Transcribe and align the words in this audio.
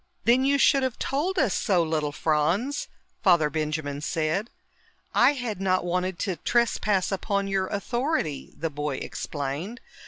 "Then 0.25 0.43
you 0.45 0.57
should 0.57 0.81
have 0.81 0.97
told 0.97 1.37
us 1.37 1.53
so, 1.53 1.83
little 1.83 2.11
Franz," 2.11 2.87
Father 3.21 3.51
Benjamin 3.51 4.01
said. 4.01 4.49
"I 5.13 5.33
had 5.33 5.61
not 5.61 5.85
wanted 5.85 6.17
to 6.21 6.37
trespass 6.37 7.11
upon 7.11 7.47
your 7.47 7.67
authority," 7.67 8.51
the 8.57 8.71
boy 8.71 8.95
explained. 8.95 9.79